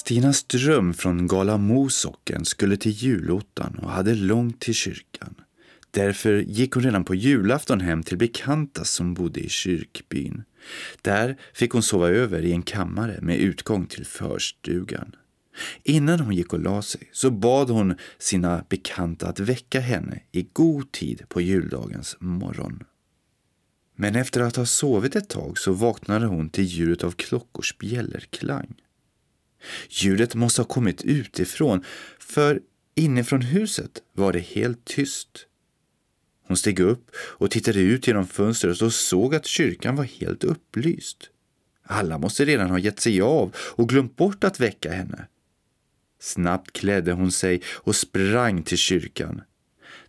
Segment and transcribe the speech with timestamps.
[0.00, 5.34] Stinas dröm från Gala Mosocken skulle till julottan och hade långt till kyrkan.
[5.90, 10.44] Därför gick hon redan på julafton hem till bekanta som bodde i kyrkbyn.
[11.02, 15.16] Där fick hon sova över i en kammare med utgång till förstugan.
[15.82, 20.48] Innan hon gick och la sig så bad hon sina bekanta att väcka henne i
[20.52, 22.82] god tid på juldagens morgon.
[23.96, 28.74] Men efter att ha sovit ett tag så vaknade hon till ljudet av klockors bjällerklang.
[29.88, 31.84] Ljudet måste ha kommit utifrån,
[32.18, 32.60] för
[32.94, 35.46] inifrån huset var det helt tyst.
[36.46, 41.30] Hon steg upp och tittade ut genom fönstret och såg att kyrkan var helt upplyst.
[41.82, 45.26] Alla måste redan ha gett sig av och glömt bort att väcka henne.
[46.20, 49.42] Snabbt klädde hon sig och sprang till kyrkan.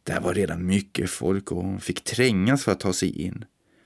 [0.03, 3.45] Där var redan mycket folk och hon fick trängas för att ta sig in.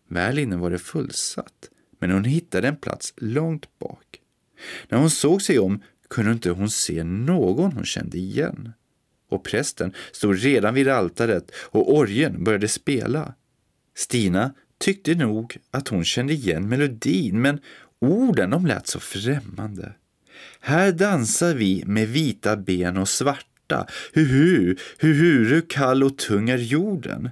[0.09, 1.69] Väl inne var det fullsatt,
[1.99, 3.94] men hon hittade en plats långt bak.
[4.89, 8.73] När hon såg sig om kunde inte hon se någon hon kände igen.
[9.29, 13.33] Och prästen stod redan vid altaret och orgeln började spela.
[13.95, 17.59] Stina tyckte nog att hon kände igen melodin, men
[17.99, 19.93] orden de lät så främmande.
[20.59, 23.87] Här dansar vi med vita ben och svarta.
[24.13, 27.29] Huhu, huhuru kall och tung är jorden.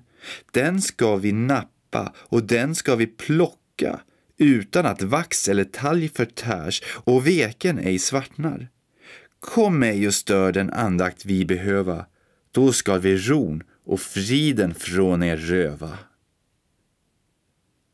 [0.51, 3.99] Den ska vi nappa och den ska vi plocka
[4.43, 8.69] utan att vax eller talg förtärs och veken ej svartnar.
[9.39, 12.05] Kom ej och stör den andakt vi behöva,
[12.51, 15.97] då skall vi ron och friden från er röva.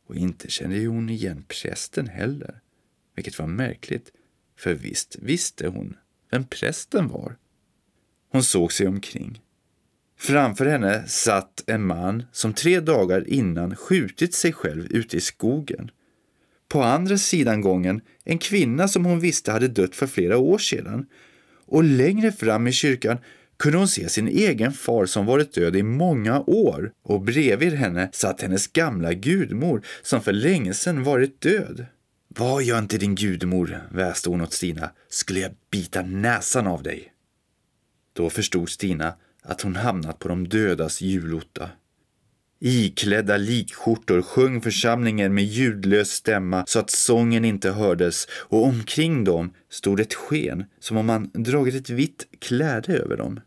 [0.07, 2.59] Och inte kände hon igen prästen heller,
[3.15, 4.11] vilket var märkligt,
[4.57, 5.97] för visst visste hon
[6.31, 7.37] vem prästen var.
[8.31, 9.41] Hon såg sig omkring.
[10.17, 15.91] Framför henne satt en man som tre dagar innan skjutit sig själv ute i skogen.
[16.69, 21.05] På andra sidan gången en kvinna som hon visste hade dött för flera år sedan.
[21.65, 23.17] Och längre fram i kyrkan
[23.57, 28.09] kunde hon se sin egen far som varit död i många år och bredvid henne
[28.13, 31.85] satt hennes gamla gudmor som för länge sedan varit död.
[32.27, 37.13] Var jag inte din gudmor, väste hon åt Stina, skulle jag bita näsan av dig.
[38.13, 39.13] Då förstod Stina
[39.43, 41.69] att hon hamnat på de dödas julotta.
[42.61, 49.53] Iklädda likskjortor sjöng församlingen med ljudlös stämma så att sången inte hördes och omkring dem
[49.69, 53.39] stod ett sken som om man dragit ett vitt kläde över dem.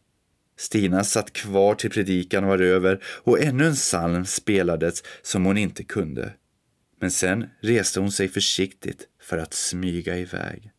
[0.58, 5.84] Stina satt kvar till predikan var över och ännu en psalm spelades som hon inte
[5.84, 6.32] kunde.
[7.00, 10.70] Men sen reste hon sig försiktigt för att smyga iväg.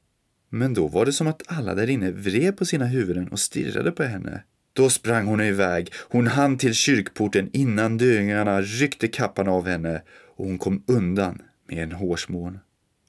[0.49, 3.91] Men då var det som att alla där inne vred på sina huvuden och stirrade
[3.91, 4.43] på henne.
[4.73, 5.93] Då sprang hon iväg.
[6.09, 10.01] Hon hann till kyrkporten innan döingarna ryckte kappan av henne
[10.35, 12.59] och hon kom undan med en hårsmån.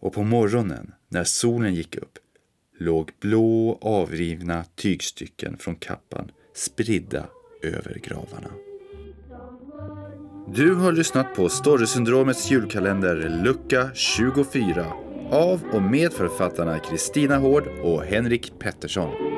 [0.00, 2.18] Och på morgonen, när solen gick upp,
[2.78, 7.26] låg blå avrivna tygstycken från kappan spridda
[7.62, 8.50] över gravarna.
[10.54, 14.86] Du har lyssnat på Storysyndromets julkalender lucka 24
[15.30, 19.33] av och med författarna Kristina Hård och Henrik Pettersson.